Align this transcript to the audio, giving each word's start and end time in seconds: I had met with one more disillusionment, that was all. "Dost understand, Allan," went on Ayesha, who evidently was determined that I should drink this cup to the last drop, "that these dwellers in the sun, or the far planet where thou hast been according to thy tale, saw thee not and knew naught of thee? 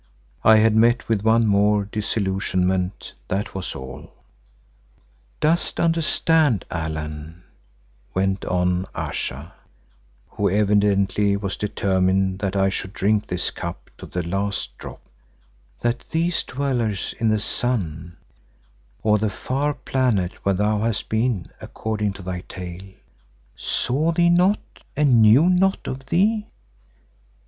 I 0.43 0.57
had 0.57 0.75
met 0.75 1.07
with 1.07 1.21
one 1.21 1.45
more 1.45 1.85
disillusionment, 1.85 3.13
that 3.27 3.53
was 3.53 3.75
all. 3.75 4.11
"Dost 5.39 5.79
understand, 5.79 6.65
Allan," 6.71 7.43
went 8.15 8.43
on 8.45 8.87
Ayesha, 8.95 9.53
who 10.29 10.49
evidently 10.49 11.37
was 11.37 11.55
determined 11.55 12.39
that 12.39 12.55
I 12.55 12.67
should 12.67 12.93
drink 12.93 13.27
this 13.27 13.51
cup 13.51 13.91
to 13.99 14.07
the 14.07 14.23
last 14.23 14.75
drop, 14.79 15.01
"that 15.81 16.03
these 16.09 16.43
dwellers 16.45 17.13
in 17.19 17.29
the 17.29 17.37
sun, 17.37 18.17
or 19.03 19.19
the 19.19 19.29
far 19.29 19.75
planet 19.75 20.33
where 20.43 20.55
thou 20.55 20.79
hast 20.79 21.09
been 21.09 21.51
according 21.61 22.13
to 22.13 22.23
thy 22.23 22.41
tale, 22.49 22.89
saw 23.55 24.11
thee 24.11 24.31
not 24.31 24.57
and 24.97 25.21
knew 25.21 25.47
naught 25.47 25.85
of 25.87 26.07
thee? 26.07 26.47